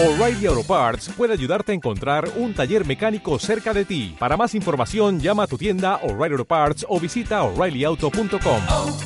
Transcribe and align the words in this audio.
O'Reilly 0.00 0.46
Auto 0.46 0.62
Parts 0.62 1.08
puede 1.08 1.32
ayudarte 1.32 1.72
a 1.72 1.74
encontrar 1.74 2.30
un 2.36 2.54
taller 2.54 2.86
mecánico 2.86 3.36
cerca 3.40 3.74
de 3.74 3.84
ti. 3.84 4.14
Para 4.16 4.36
más 4.36 4.54
información, 4.54 5.18
llama 5.18 5.42
a 5.42 5.46
tu 5.48 5.58
tienda 5.58 5.96
O'Reilly 6.04 6.34
Auto 6.34 6.44
Parts 6.44 6.86
o 6.88 7.00
visita 7.00 7.42
oreillyauto.com. 7.42 8.62
oh, 8.70 8.98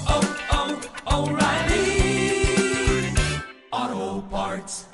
oh, 3.72 4.28
Parts. 4.30 4.86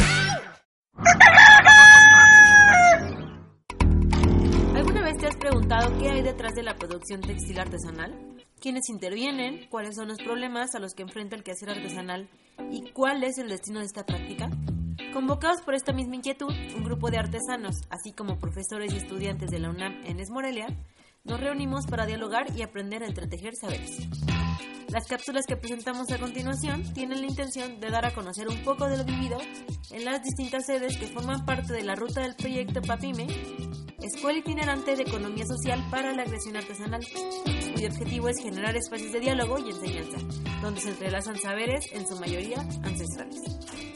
¿Alguna 4.77 5.03
vez 5.03 5.17
te 5.19 5.27
has 5.27 5.37
preguntado 5.37 5.99
qué 5.99 6.11
hay 6.11 6.23
detrás 6.23 6.55
de 6.55 6.63
la 6.63 6.77
producción 6.77 7.23
textil 7.23 7.59
artesanal? 7.59 8.15
¿Quiénes 8.61 8.89
intervienen? 8.89 9.67
¿Cuáles 9.69 9.97
son 9.97 10.07
los 10.07 10.19
problemas 10.19 10.77
a 10.77 10.79
los 10.79 10.95
que 10.95 11.03
enfrenta 11.03 11.35
el 11.35 11.43
quehacer 11.43 11.71
artesanal? 11.71 12.29
¿Y 12.71 12.93
cuál 12.93 13.25
es 13.25 13.37
el 13.39 13.49
destino 13.49 13.81
de 13.81 13.87
esta 13.87 14.07
práctica? 14.07 14.49
Convocados 15.13 15.63
por 15.63 15.75
esta 15.75 15.93
misma 15.93 16.17
inquietud, 16.17 16.53
un 16.77 16.85
grupo 16.85 17.11
de 17.11 17.19
artesanos, 17.19 17.77
así 17.91 18.13
como 18.13 18.39
profesores 18.39 18.93
y 18.93 18.99
estudiantes 18.99 19.51
de 19.51 19.59
la 19.59 19.71
UNAM 19.71 20.01
en 20.05 20.21
Esmorelia, 20.21 20.67
nos 21.25 21.41
reunimos 21.41 21.87
para 21.87 22.07
dialogar 22.07 22.47
y 22.57 22.63
aprender 22.63 23.03
a 23.03 23.07
entretejer 23.07 23.55
saberes. 23.57 24.09
Las 24.89 25.07
cápsulas 25.07 25.45
que 25.47 25.57
presentamos 25.57 26.11
a 26.13 26.19
continuación 26.19 26.83
tienen 26.95 27.21
la 27.21 27.27
intención 27.27 27.79
de 27.79 27.91
dar 27.91 28.07
a 28.07 28.15
conocer 28.15 28.49
un 28.49 28.63
poco 28.65 28.89
de 28.89 28.97
lo 28.97 29.05
vivido 29.05 29.39
en 29.91 30.05
las 30.05 30.23
distintas 30.23 30.65
sedes 30.67 30.97
que 30.97 31.09
forman 31.09 31.45
parte 31.45 31.73
de 31.75 31.83
la 31.83 31.95
ruta 31.95 32.23
del 32.23 32.35
proyecto 32.35 32.81
PAPIME, 32.81 33.27
Escuela 34.01 34.39
Itinerante 34.39 34.97
de 34.97 35.03
Economía 35.03 35.45
Social 35.45 35.85
para 35.91 36.15
la 36.15 36.25
Creación 36.25 36.57
Artesanal, 36.57 37.07
cuyo 37.75 37.89
objetivo 37.89 38.29
es 38.29 38.39
generar 38.43 38.77
espacios 38.77 39.13
de 39.13 39.21
diálogo 39.21 39.59
y 39.59 39.71
enseñanza, 39.71 40.19
donde 40.63 40.81
se 40.81 40.91
entrelazan 40.91 41.37
saberes, 41.37 41.85
en 41.93 42.07
su 42.07 42.17
mayoría 42.19 42.61
ancestrales. 42.83 43.43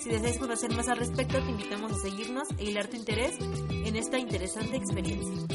Si 0.03 0.11
deseas 0.11 0.37
conocer 0.39 0.75
más 0.75 0.89
al 0.89 0.97
respecto, 0.97 1.41
te 1.41 1.49
invitamos 1.49 1.93
a 1.93 1.95
seguirnos 1.95 2.49
e 2.59 2.65
hilar 2.65 2.89
tu 2.89 2.97
interés 2.97 3.39
en 3.71 3.95
esta 3.95 4.19
interesante 4.19 4.77
experiencia. 4.77 5.47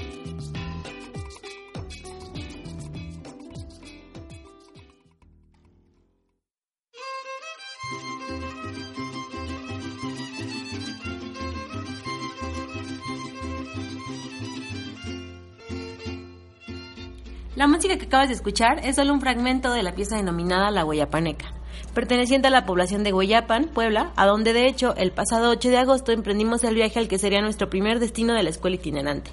La 17.57 17.67
música 17.67 17.97
que 17.97 18.05
acabas 18.05 18.29
de 18.29 18.35
escuchar 18.35 18.79
es 18.85 18.95
solo 18.95 19.11
un 19.11 19.19
fragmento 19.19 19.73
de 19.73 19.83
la 19.83 19.93
pieza 19.93 20.15
denominada 20.15 20.71
La 20.71 20.83
Guayapaneca, 20.83 21.56
perteneciente 21.97 22.49
a 22.49 22.51
la 22.51 22.67
población 22.67 23.03
de 23.03 23.11
Guayapan, 23.11 23.69
Puebla, 23.73 24.13
a 24.15 24.27
donde 24.27 24.53
de 24.53 24.67
hecho 24.67 24.93
el 24.97 25.11
pasado 25.11 25.49
8 25.49 25.69
de 25.69 25.77
agosto 25.77 26.11
emprendimos 26.11 26.63
el 26.63 26.75
viaje 26.75 26.99
al 26.99 27.07
que 27.07 27.17
sería 27.17 27.41
nuestro 27.41 27.71
primer 27.71 27.99
destino 27.99 28.35
de 28.35 28.43
la 28.43 28.51
escuela 28.51 28.75
itinerante, 28.75 29.31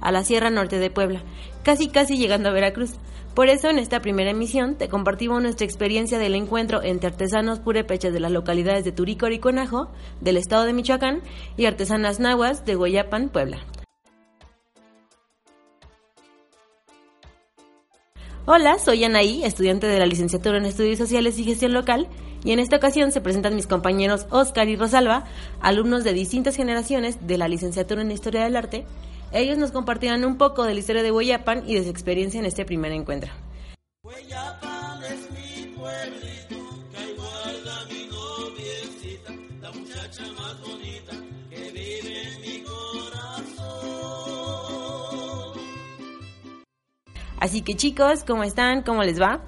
a 0.00 0.10
la 0.10 0.24
Sierra 0.24 0.50
Norte 0.50 0.80
de 0.80 0.90
Puebla, 0.90 1.22
casi 1.62 1.86
casi 1.86 2.16
llegando 2.16 2.48
a 2.48 2.52
Veracruz. 2.52 2.94
Por 3.32 3.48
eso 3.48 3.70
en 3.70 3.78
esta 3.78 4.00
primera 4.00 4.32
emisión 4.32 4.74
te 4.74 4.88
compartimos 4.88 5.40
nuestra 5.40 5.64
experiencia 5.64 6.18
del 6.18 6.34
encuentro 6.34 6.82
entre 6.82 7.10
artesanos 7.10 7.60
purépechas 7.60 8.12
de 8.12 8.18
las 8.18 8.32
localidades 8.32 8.84
de 8.84 8.90
Turícoro 8.90 9.32
y 9.32 9.38
Conajo, 9.38 9.92
del 10.20 10.36
estado 10.36 10.64
de 10.64 10.72
Michoacán, 10.72 11.22
y 11.56 11.66
artesanas 11.66 12.18
nahuas 12.18 12.64
de 12.64 12.74
Guayapan, 12.74 13.28
Puebla. 13.28 13.58
Hola, 18.52 18.80
soy 18.80 19.04
Anaí, 19.04 19.44
estudiante 19.44 19.86
de 19.86 20.00
la 20.00 20.06
licenciatura 20.06 20.58
en 20.58 20.64
Estudios 20.64 20.98
Sociales 20.98 21.38
y 21.38 21.44
Gestión 21.44 21.72
Local, 21.72 22.08
y 22.42 22.50
en 22.50 22.58
esta 22.58 22.78
ocasión 22.78 23.12
se 23.12 23.20
presentan 23.20 23.54
mis 23.54 23.68
compañeros 23.68 24.26
Oscar 24.30 24.68
y 24.68 24.74
Rosalba, 24.74 25.22
alumnos 25.60 26.02
de 26.02 26.12
distintas 26.14 26.56
generaciones 26.56 27.24
de 27.24 27.38
la 27.38 27.46
licenciatura 27.46 28.02
en 28.02 28.10
Historia 28.10 28.42
del 28.42 28.56
Arte. 28.56 28.86
Ellos 29.30 29.56
nos 29.56 29.70
compartirán 29.70 30.24
un 30.24 30.36
poco 30.36 30.64
de 30.64 30.74
la 30.74 30.80
historia 30.80 31.04
de 31.04 31.12
Guayapan 31.12 31.62
y 31.64 31.76
de 31.76 31.84
su 31.84 31.90
experiencia 31.90 32.40
en 32.40 32.46
este 32.46 32.64
primer 32.64 32.90
encuentro. 32.90 33.30
Así 47.40 47.62
que 47.62 47.74
chicos, 47.74 48.22
¿cómo 48.22 48.44
están? 48.44 48.82
¿Cómo 48.82 49.02
les 49.02 49.20
va? 49.20 49.40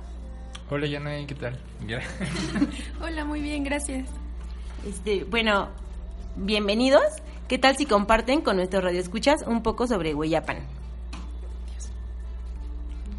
Hola 0.71 0.87
Yanay, 0.87 1.27
¿qué 1.27 1.35
tal? 1.35 1.59
Hola, 3.03 3.27
muy 3.27 3.43
bien, 3.43 3.65
gracias. 3.65 4.09
Este, 4.89 5.25
bueno, 5.25 5.69
bienvenidos. 6.35 7.03
¿Qué 7.49 7.59
tal 7.59 7.77
si 7.77 7.85
comparten 7.85 8.41
con 8.41 8.57
nuestros 8.57 8.83
radioescuchas 8.83 9.45
un 9.47 9.63
poco 9.63 9.87
sobre 9.87 10.15
Guayapan? 10.15 10.61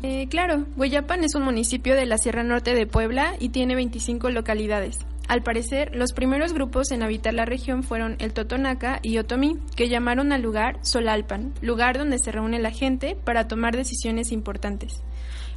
Eh, 0.02 0.28
claro, 0.28 0.66
Hueyapan 0.76 1.24
es 1.24 1.36
un 1.36 1.44
municipio 1.44 1.96
de 1.96 2.08
la 2.08 2.18
Sierra 2.18 2.44
Norte 2.44 2.74
de 2.74 2.88
Puebla 2.88 3.36
y 3.40 3.50
tiene 3.50 3.76
25 3.76 4.32
localidades. 4.32 4.98
Al 5.34 5.42
parecer, 5.42 5.96
los 5.96 6.14
primeros 6.14 6.54
grupos 6.54 6.92
en 6.92 7.02
habitar 7.02 7.34
la 7.34 7.46
región 7.46 7.82
fueron 7.82 8.18
el 8.20 8.34
Totonaca 8.34 9.00
y 9.02 9.18
Otomí, 9.18 9.58
que 9.76 9.90
llamaron 9.90 10.32
al 10.32 10.44
lugar 10.44 10.78
Solalpan, 10.84 11.56
lugar 11.60 11.98
donde 11.98 12.20
se 12.20 12.32
reúne 12.32 12.60
la 12.60 12.70
gente 12.70 13.16
para 13.16 13.48
tomar 13.48 13.76
decisiones 13.76 14.32
importantes. 14.32 15.02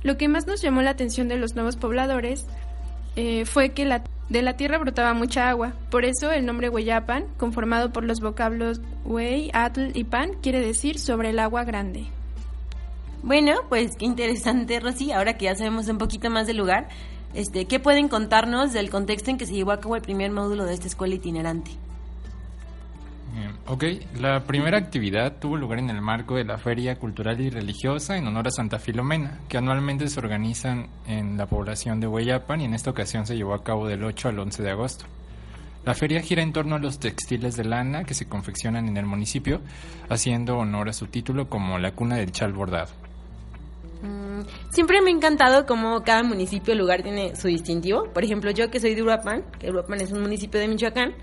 Lo 0.03 0.16
que 0.16 0.28
más 0.28 0.47
nos 0.47 0.62
llamó 0.62 0.81
la 0.81 0.92
atención 0.92 1.28
de 1.28 1.37
los 1.37 1.56
nuevos 1.56 1.76
pobladores 1.76 2.47
eh, 3.16 3.44
fue 3.44 3.75
que 3.75 3.84
de 4.31 4.41
la 4.41 4.56
tierra 4.56 4.78
brotaba 4.78 5.12
mucha 5.12 5.50
agua. 5.50 5.75
Por 5.91 6.06
eso 6.06 6.32
el 6.32 6.47
nombre 6.47 6.70
Hueyapan, 6.70 7.26
conformado 7.37 7.93
por 7.93 8.03
los 8.03 8.20
vocablos 8.20 8.81
Huey, 9.04 9.50
Atl 9.53 9.91
y 9.93 10.04
Pan, 10.04 10.31
quiere 10.41 10.60
decir 10.60 10.98
sobre 10.98 11.28
el 11.28 11.38
agua 11.38 11.64
grande. 11.64 12.06
Bueno, 13.22 13.56
pues 13.69 13.91
qué 13.98 14.06
interesante, 14.06 14.81
Rosy. 14.81 15.12
Ahora 15.12 15.37
que 15.37 15.44
ya 15.44 15.54
sabemos 15.54 15.87
un 15.88 15.98
poquito 15.98 16.31
más 16.31 16.47
del 16.47 16.56
lugar, 16.56 16.88
este, 17.34 17.66
¿qué 17.66 17.81
pueden 17.81 18.09
contarnos 18.09 18.72
del 18.72 18.91
contexto 18.91 19.31
en 19.31 19.38
que 19.38 19.47
se 19.47 19.54
llevó 19.54 19.72
a 19.72 19.81
cabo 19.81 19.97
el 19.97 20.03
primer 20.03 20.31
módulo 20.31 20.64
de 20.64 20.75
esta 20.75 20.87
escuela 20.87 21.14
itinerante? 21.14 21.72
Ok, 23.69 23.84
la 24.19 24.44
primera 24.44 24.78
actividad 24.78 25.38
tuvo 25.41 25.56
lugar 25.56 25.81
en 25.81 25.91
el 25.91 26.00
marco 26.00 26.37
de 26.37 26.44
la 26.44 26.56
Feria 26.56 26.97
Cultural 26.97 27.41
y 27.41 27.50
Religiosa 27.50 28.16
en 28.16 28.26
honor 28.26 28.47
a 28.47 28.50
Santa 28.50 28.78
Filomena, 28.78 29.41
que 29.48 29.59
anualmente 29.59 30.09
se 30.09 30.20
organizan 30.20 30.88
en 31.06 31.37
la 31.37 31.47
población 31.47 32.00
de 32.00 32.06
Hueyapan 32.06 32.60
y 32.60 32.64
en 32.64 32.75
esta 32.75 32.91
ocasión 32.91 33.26
se 33.26 33.37
llevó 33.37 33.54
a 33.54 33.64
cabo 33.64 33.88
del 33.88 34.04
8 34.04 34.28
al 34.28 34.38
11 34.38 34.62
de 34.62 34.70
agosto. 34.70 35.04
La 35.84 35.94
feria 35.94 36.22
gira 36.22 36.43
en 36.43 36.53
torno 36.53 36.76
a 36.76 36.78
los 36.78 36.98
textiles 36.98 37.56
de 37.56 37.64
lana 37.64 38.04
que 38.04 38.14
se 38.14 38.26
confeccionan 38.26 38.88
en 38.88 38.97
el 38.97 39.06
municipio, 39.06 39.60
haciendo 40.08 40.56
honor 40.58 40.88
a 40.88 40.93
su 40.93 41.08
título 41.08 41.48
como 41.48 41.78
la 41.78 41.93
cuna 41.93 42.16
del 42.16 42.32
chal 42.32 42.53
bordado. 42.53 43.06
Mm, 44.36 44.72
Siempre 44.72 45.00
me 45.00 45.10
ha 45.10 45.14
encantado 45.14 45.66
cómo 45.66 46.02
cada 46.02 46.22
municipio 46.22 46.74
o 46.74 46.76
lugar 46.76 47.02
tiene 47.02 47.34
su 47.36 47.48
distintivo. 47.48 48.04
Por 48.12 48.24
ejemplo, 48.24 48.50
yo 48.50 48.70
que 48.70 48.80
soy 48.80 48.94
de 48.94 49.02
Uruapan, 49.02 49.44
que 49.58 49.70
Uruapan 49.70 50.00
es 50.00 50.12
un 50.12 50.20
municipio 50.20 50.60
de 50.60 50.69
Michoacán, 50.69 51.14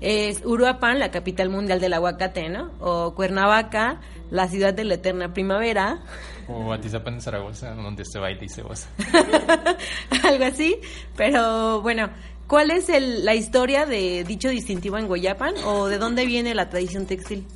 es 0.00 0.44
Uruapan, 0.44 0.98
la 0.98 1.10
capital 1.10 1.48
mundial 1.50 1.80
del 1.80 1.92
aguacate, 1.94 2.48
¿no? 2.48 2.70
O 2.80 3.14
Cuernavaca, 3.14 4.00
la 4.30 4.46
ciudad 4.48 4.72
de 4.74 4.84
la 4.84 4.94
eterna 4.94 5.32
primavera, 5.32 6.02
O 6.48 6.72
Atizapán 6.72 7.16
de 7.16 7.20
Zaragoza, 7.20 7.74
donde 7.74 8.04
se 8.04 8.18
baila 8.18 8.44
y 8.44 8.48
se 8.48 8.62
goza. 8.62 8.88
algo 10.24 10.44
así. 10.44 10.78
Pero 11.16 11.82
bueno, 11.82 12.10
¿cuál 12.46 12.70
es 12.70 12.88
el- 12.88 13.24
la 13.24 13.34
historia 13.34 13.86
de 13.86 14.24
dicho 14.24 14.48
distintivo 14.48 14.98
en 14.98 15.06
Guayapan 15.08 15.54
o 15.64 15.86
de 15.88 15.98
dónde 15.98 16.24
viene 16.26 16.54
la 16.54 16.68
tradición 16.70 17.06
textil? 17.06 17.46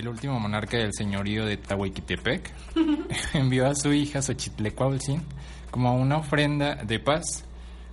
El 0.00 0.08
último 0.08 0.40
monarca 0.40 0.78
del 0.78 0.94
señorío 0.94 1.44
de 1.44 1.58
Tahuiquitepec 1.58 2.54
envió 3.34 3.66
a 3.66 3.74
su 3.74 3.92
hija 3.92 4.22
Xochitlecuautzin 4.22 5.20
como 5.70 5.94
una 5.94 6.16
ofrenda 6.16 6.76
de 6.76 6.98
paz 6.98 7.44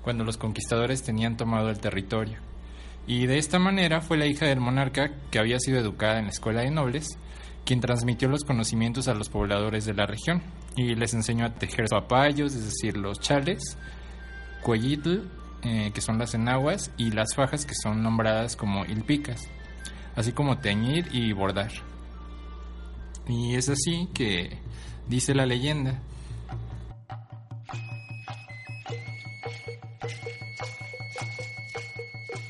cuando 0.04 0.24
los 0.24 0.38
conquistadores 0.38 1.04
tenían 1.04 1.36
tomado 1.36 1.70
el 1.70 1.80
territorio. 1.80 2.40
Y 3.08 3.26
de 3.26 3.38
esta 3.38 3.60
manera 3.60 4.00
fue 4.00 4.16
la 4.16 4.26
hija 4.26 4.46
del 4.46 4.62
monarca, 4.62 5.12
que 5.30 5.38
había 5.38 5.60
sido 5.60 5.80
educada 5.80 6.20
en 6.20 6.28
la 6.28 6.32
escuela 6.32 6.62
de 6.62 6.72
nobles, 6.72 7.20
quien 7.66 7.82
transmitió 7.82 8.30
los 8.30 8.46
conocimientos 8.46 9.10
a 9.10 9.14
los 9.14 9.28
pobladores 9.28 9.84
de 9.84 9.94
la 9.94 10.06
región 10.06 10.42
y 10.78 10.96
les 10.96 11.14
enseñó 11.14 11.46
a 11.46 11.56
tejer 11.56 11.88
papayos, 11.90 12.56
es 12.56 12.64
decir, 12.64 12.96
los 12.96 13.20
chales, 13.20 13.78
cuellitl, 14.62 15.24
eh, 15.64 15.92
que 15.94 16.00
son 16.00 16.20
las 16.20 16.34
enaguas, 16.36 16.90
y 16.96 17.12
las 17.12 17.36
fajas, 17.36 17.66
que 17.66 17.76
son 17.76 18.02
nombradas 18.02 18.56
como 18.56 18.86
ilpicas, 18.86 19.50
así 20.16 20.32
como 20.32 20.60
teñir 20.60 21.10
y 21.12 21.34
bordar. 21.34 21.72
Y 23.28 23.56
es 23.56 23.70
así 23.70 24.08
que 24.14 24.58
dice 25.08 25.36
la 25.36 25.46
leyenda. 25.46 26.02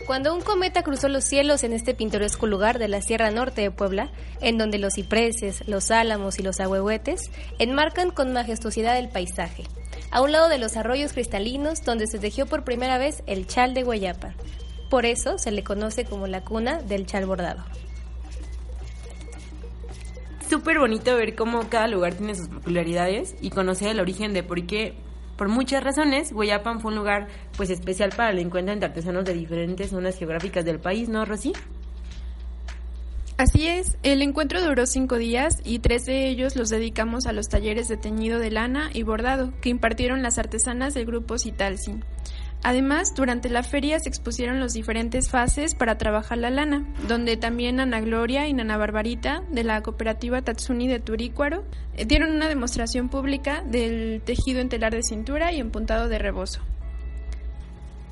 Cuando 0.08 0.34
un 0.34 0.40
cometa 0.40 0.84
cruzó 0.84 1.10
los 1.10 1.26
cielos 1.26 1.66
en 1.66 1.74
este 1.74 1.94
pintoresco 1.94 2.48
lugar 2.48 2.80
de 2.80 2.88
la 2.88 3.02
Sierra 3.02 3.30
Norte 3.30 3.60
de 3.60 3.72
Puebla, 3.72 4.10
en 4.40 4.58
donde 4.58 4.78
los 4.78 4.94
cipreses, 4.94 5.68
los 5.68 5.92
álamos 5.92 6.40
y 6.40 6.44
los 6.44 6.62
ahuehuetes 6.62 7.30
enmarcan 7.60 8.12
con 8.12 8.32
majestuosidad 8.32 8.98
el 8.98 9.10
paisaje, 9.10 9.66
a 10.10 10.22
un 10.22 10.32
lado 10.32 10.48
de 10.48 10.60
los 10.60 10.78
arroyos 10.78 11.12
cristalinos 11.12 11.84
donde 11.84 12.08
se 12.08 12.20
tejió 12.20 12.46
por 12.46 12.64
primera 12.64 12.98
vez 12.98 13.22
el 13.26 13.48
chal 13.48 13.74
de 13.74 13.84
Guayapa. 13.84 14.34
Por 14.90 15.06
eso 15.06 15.38
se 15.38 15.52
le 15.52 15.66
conoce 15.66 16.06
como 16.06 16.26
la 16.26 16.42
cuna 16.42 16.82
del 16.82 17.06
chal 17.06 17.26
bordado. 17.26 17.66
Súper 20.58 20.80
bonito 20.80 21.16
ver 21.16 21.36
cómo 21.36 21.70
cada 21.70 21.88
lugar 21.88 22.16
tiene 22.16 22.34
sus 22.34 22.48
peculiaridades 22.48 23.36
y 23.42 23.52
conocer 23.52 23.90
el 23.90 24.00
origen 24.00 24.34
de 24.34 24.42
por 24.42 24.66
qué, 24.66 24.96
por 25.38 25.50
muchas 25.50 25.84
razones, 25.84 26.32
Hueyapan 26.32 26.80
fue 26.80 26.90
un 26.90 26.98
lugar 26.98 27.28
pues 27.56 27.70
especial 27.70 28.10
para 28.18 28.32
el 28.32 28.40
encuentro 28.40 28.74
entre 28.74 28.90
artesanos 28.90 29.24
de 29.26 29.36
diferentes 29.36 29.92
zonas 29.92 30.18
geográficas 30.18 30.66
del 30.66 30.80
país, 30.80 31.10
¿no, 31.10 31.26
Rosy? 31.26 31.54
Así 33.38 33.68
es, 33.68 33.98
el 34.02 34.24
encuentro 34.24 34.60
duró 34.64 34.88
cinco 34.88 35.18
días 35.18 35.62
y 35.64 35.78
tres 35.78 36.08
de 36.08 36.28
ellos 36.28 36.56
los 36.56 36.70
dedicamos 36.70 37.28
a 37.28 37.34
los 37.34 37.50
talleres 37.50 37.88
de 37.88 37.98
teñido 37.98 38.40
de 38.40 38.50
lana 38.50 38.90
y 38.92 39.04
bordado 39.04 39.54
que 39.62 39.70
impartieron 39.70 40.24
las 40.24 40.40
artesanas 40.40 40.96
del 40.96 41.06
grupo 41.06 41.38
Citalsin. 41.38 42.04
Además, 42.64 43.14
durante 43.16 43.50
la 43.50 43.64
feria 43.64 44.00
se 44.00 44.10
expusieron 44.10 44.60
las 44.60 44.74
diferentes 44.74 45.30
fases 45.30 45.76
para 45.76 45.98
trabajar 45.98 46.38
la 46.38 46.50
lana, 46.50 46.86
donde 47.08 47.38
también 47.38 47.80
Ana 47.80 48.02
Gloria 48.02 48.48
y 48.48 48.54
Nana 48.54 48.78
Barbarita, 48.78 49.44
de 49.52 49.64
la 49.64 49.82
cooperativa 49.84 50.42
Tatsuni 50.42 50.88
de 50.88 51.00
Turícuaro, 51.00 51.64
dieron 52.08 52.32
una 52.32 52.50
demostración 52.50 53.10
pública 53.10 53.64
del 53.66 54.22
tejido 54.26 54.60
en 54.60 54.70
telar 54.70 54.94
de 54.94 55.04
cintura 55.04 55.54
y 55.54 55.60
empuntado 55.60 56.10
de 56.10 56.20
rebozo. 56.20 56.62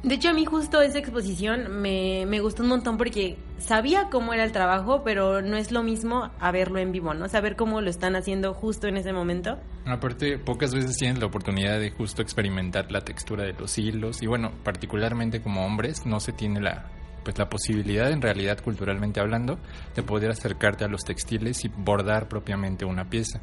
De 0.06 0.14
hecho, 0.14 0.30
a 0.30 0.34
mí 0.34 0.46
justo 0.46 0.84
esa 0.84 1.00
exposición 1.00 1.82
me, 1.82 2.28
me, 2.28 2.40
gustó 2.40 2.62
un 2.62 2.70
montón 2.70 2.96
porque 3.00 3.40
sabía 3.58 4.10
cómo 4.12 4.36
era 4.36 4.44
el 4.44 4.52
trabajo, 4.52 5.02
pero 5.04 5.42
no 5.42 5.58
es 5.58 5.72
lo 5.72 5.82
mismo 5.82 6.30
a 6.40 6.52
verlo 6.52 6.78
en 6.78 6.92
vivo, 6.92 7.16
¿no? 7.16 7.28
Saber 7.28 7.56
cómo 7.56 7.82
lo 7.82 7.90
están 7.90 8.16
haciendo 8.16 8.54
justo 8.54 8.86
en 8.86 8.98
ese 8.98 9.14
momento. 9.14 9.58
Aparte, 9.88 10.38
pocas 10.38 10.76
veces 10.76 10.96
tienen 10.98 11.20
la 11.20 11.26
oportunidad 11.26 11.80
de 11.80 11.90
justo 11.90 12.22
experimentar 12.22 12.92
la 12.92 13.02
textura 13.02 13.46
de 13.46 13.54
los 13.54 13.80
hilos 13.80 14.22
y 14.22 14.28
bueno, 14.28 14.52
particularmente 14.64 15.42
como 15.42 15.66
hombres 15.66 16.06
no 16.06 16.20
se 16.20 16.34
tiene 16.34 16.62
la 16.62 16.86
pues 17.24 17.40
la 17.40 17.50
posibilidad 17.50 18.12
en 18.12 18.22
realidad 18.22 18.60
culturalmente 18.64 19.20
hablando 19.20 19.58
de 19.96 20.04
poder 20.04 20.30
acercarte 20.30 20.84
a 20.84 20.88
los 20.88 21.02
textiles 21.02 21.66
y 21.66 21.70
bordar 21.70 22.28
propiamente 22.28 22.86
una 22.86 23.10
pieza. 23.10 23.42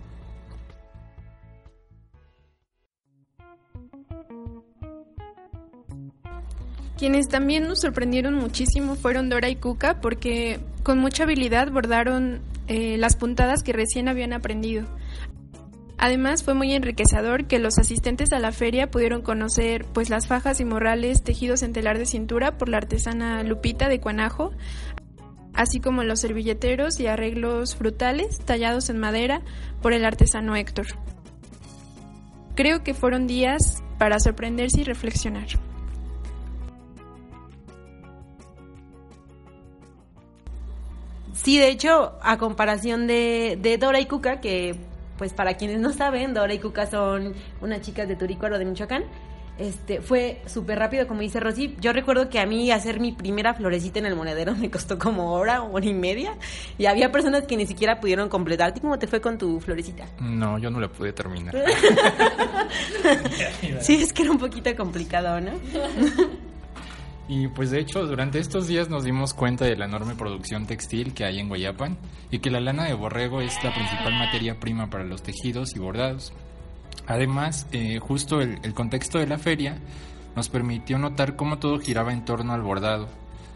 Quienes 7.03 7.27
también 7.27 7.67
nos 7.67 7.81
sorprendieron 7.81 8.35
muchísimo 8.35 8.95
fueron 8.95 9.29
Dora 9.29 9.49
y 9.49 9.57
Cuca 9.57 10.01
porque 10.01 10.61
con 10.85 11.01
mucha 11.01 11.25
habilidad 11.25 11.69
bordaron 11.69 12.43
eh, 12.69 12.97
las 12.97 13.17
puntadas 13.17 13.65
que 13.65 13.73
recién 13.73 14.07
habían 14.07 14.33
aprendido. 14.33 14.87
Además 15.99 16.45
fue 16.45 16.55
muy 16.55 16.73
enriquecedor 16.73 17.47
que 17.47 17.59
los 17.59 17.77
asistentes 17.79 18.33
a 18.33 18.39
la 18.39 18.53
feria 18.53 18.89
pudieron 18.89 19.21
conocer 19.21 19.85
pues 19.93 20.11
las 20.11 20.29
fajas 20.29 20.61
y 20.61 20.65
morrales 20.65 21.25
tejidos 21.25 21.65
en 21.65 21.73
telar 21.73 21.99
de 21.99 22.07
cintura 22.07 22.57
por 22.57 22.69
la 22.69 22.77
artesana 22.77 23.43
Lupita 23.43 23.89
de 23.89 23.99
Cuanajo, 23.99 24.53
así 25.55 25.81
como 25.81 26.05
los 26.05 26.21
servilleteros 26.21 27.01
y 27.01 27.09
arreglos 27.09 27.75
frutales 27.75 28.39
tallados 28.39 28.91
en 28.91 29.01
madera 29.01 29.43
por 29.81 29.93
el 29.93 30.05
artesano 30.05 30.55
Héctor. 30.55 30.87
Creo 32.55 32.85
que 32.85 32.95
fueron 32.95 33.27
días 33.27 33.83
para 33.99 34.21
sorprenderse 34.21 34.83
y 34.83 34.85
reflexionar. 34.85 35.49
Sí, 41.43 41.59
de 41.59 41.69
hecho, 41.69 42.19
a 42.23 42.39
comparación 42.39 43.07
de, 43.07 43.59
de 43.61 43.79
Dora 43.79 44.01
y 44.01 44.07
Cuca, 44.07 44.41
que 44.41 44.77
pues 45.19 45.33
para 45.33 45.55
quienes 45.55 45.81
no 45.81 45.93
saben, 45.93 46.35
Dora 46.35 46.55
y 46.55 46.59
Cuca 46.59 46.87
son 46.87 47.35
unas 47.61 47.81
chicas 47.81 48.09
de 48.09 48.17
Turícuaro 48.17 48.59
de 48.59 48.65
Michoacán, 48.65 49.05
este, 49.59 50.01
fue 50.01 50.41
súper 50.47 50.79
rápido, 50.79 51.07
como 51.07 51.21
dice 51.21 51.39
Rosy. 51.39 51.77
Yo 51.81 51.93
recuerdo 51.93 52.31
que 52.31 52.41
a 52.41 52.47
mí 52.47 52.71
hacer 52.71 53.01
mi 53.01 53.13
primera 53.13 53.55
florecita 53.55 53.99
en 53.99 54.07
el 54.07 54.17
monedero 54.17 54.55
me 54.57 54.71
costó 54.71 54.99
como 54.99 55.35
hora, 55.35 55.63
hora 55.63 55.87
y 55.87 55.95
media. 55.95 56.37
Y 56.79 56.87
había 56.87 57.13
personas 57.13 57.45
que 57.45 57.57
ni 57.57 57.67
siquiera 57.67 58.01
pudieron 58.01 58.29
completar. 58.29 58.79
¿Cómo 58.81 58.99
te 58.99 59.07
fue 59.07 59.21
con 59.21 59.39
tu 59.39 59.61
florecita? 59.61 60.07
No, 60.21 60.59
yo 60.59 60.71
no 60.71 60.81
la 60.81 60.89
pude 60.89 61.13
terminar. 61.13 61.55
sí, 63.81 64.03
es 64.03 64.13
que 64.13 64.23
era 64.23 64.31
un 64.31 64.39
poquito 64.39 64.75
complicado, 64.75 65.41
¿no? 65.41 65.53
Y 67.29 67.49
pues 67.49 67.71
de 67.71 67.81
hecho, 67.81 68.05
durante 68.05 68.41
estos 68.41 68.67
días 68.67 68.89
nos 68.89 69.05
dimos 69.05 69.33
cuenta 69.33 69.65
de 69.65 69.77
la 69.77 69.85
enorme 69.85 70.15
producción 70.15 70.67
textil 70.67 71.15
que 71.15 71.25
hay 71.25 71.39
en 71.39 71.49
Guayapan 71.49 71.97
y 72.31 72.41
que 72.41 72.51
la 72.51 72.61
lana 72.61 72.85
de 72.85 72.95
borrego 72.95 73.41
es 73.41 73.63
la 73.63 73.73
principal 73.73 74.15
materia 74.15 74.59
prima 74.59 74.91
para 74.91 75.05
los 75.05 75.23
tejidos 75.23 75.75
y 75.77 75.79
bordados. 75.79 76.33
Además, 77.07 77.67
eh, 77.73 77.99
justo 78.01 78.41
el, 78.41 78.59
el 78.63 78.75
contexto 78.75 79.19
de 79.19 79.27
la 79.27 79.39
feria 79.39 79.79
nos 80.35 80.49
permitió 80.49 80.99
notar 80.99 81.37
cómo 81.37 81.59
todo 81.59 81.79
giraba 81.79 82.13
en 82.13 82.25
torno 82.25 82.53
al 82.53 82.63
bordado, 82.63 83.09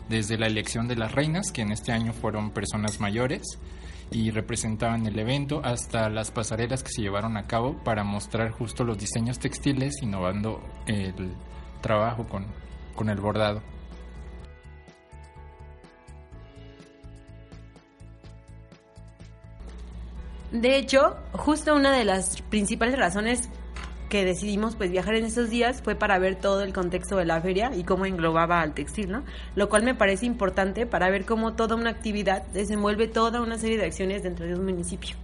desde 0.09 0.39
la 0.39 0.47
elección 0.47 0.89
de 0.89 0.97
las 0.97 1.13
reinas, 1.13 1.51
que 1.51 1.63
en 1.63 1.73
este 1.73 1.93
año 1.93 2.13
fueron 2.13 2.51
personas 2.51 3.01
mayores 3.01 3.59
y 4.11 4.31
representaban 4.31 5.07
el 5.07 5.19
evento, 5.19 5.61
hasta 5.65 6.09
las 6.09 6.31
pasarelas 6.31 6.83
que 6.85 6.93
se 6.93 7.03
llevaron 7.03 7.37
a 7.37 7.47
cabo 7.47 7.77
para 7.83 8.05
mostrar 8.05 8.53
justo 8.53 8.85
los 8.85 8.99
diseños 8.99 9.39
textiles, 9.39 10.01
innovando 10.03 10.63
el 10.87 11.33
trabajo 11.81 12.25
con, 12.29 12.47
con 12.97 13.11
el 13.11 13.21
bordado. 13.21 13.63
De 20.51 20.79
hecho, 20.79 21.17
justo 21.33 21.75
una 21.75 21.93
de 21.93 22.05
las 22.05 22.41
principales 22.43 22.99
razones 22.99 23.51
que 24.09 24.25
decidimos 24.25 24.77
pues 24.77 24.91
viajar 24.91 25.17
en 25.17 25.25
esos 25.25 25.51
días 25.51 25.83
fue 25.83 25.97
para 25.97 26.19
ver 26.19 26.37
todo 26.37 26.63
el 26.63 26.73
contexto 26.73 27.17
de 27.17 27.25
la 27.25 27.41
feria 27.41 27.73
y 27.75 27.85
cómo 27.85 28.07
englobaba 28.07 28.61
al 28.61 28.73
textil, 28.73 29.11
¿no? 29.11 29.25
Lo 29.55 29.69
cual 29.69 29.83
me 29.83 29.95
parece 29.95 30.27
importante 30.27 30.87
para 30.87 31.11
ver 31.11 31.25
cómo 31.25 31.55
toda 31.55 31.75
una 31.75 31.91
actividad 31.91 32.47
desenvuelve 32.49 33.09
toda 33.09 33.43
una 33.43 33.59
serie 33.59 33.77
de 33.77 33.87
acciones 33.87 34.23
dentro 34.23 34.47
de 34.47 34.55
un 34.55 34.65
municipio. 34.65 35.17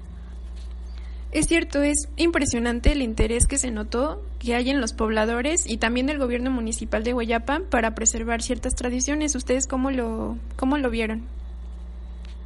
Es 1.32 1.46
cierto, 1.46 1.82
es 1.82 2.11
impresionante 2.17 2.93
el 2.93 3.00
interés 3.00 3.46
que 3.46 3.56
se 3.56 3.70
notó 3.70 4.23
que 4.38 4.55
hay 4.55 4.69
en 4.69 4.82
los 4.82 4.93
pobladores 4.93 5.67
y 5.67 5.79
también 5.79 6.06
del 6.06 6.19
gobierno 6.19 6.50
municipal 6.50 7.05
de 7.05 7.14
Guayapan 7.14 7.64
para 7.70 7.94
preservar 7.94 8.43
ciertas 8.43 8.75
tradiciones. 8.75 9.34
¿Ustedes 9.34 9.67
cómo 9.67 9.90
lo, 9.90 10.37
cómo 10.56 10.76
lo 10.76 10.90
vieron? 10.90 11.23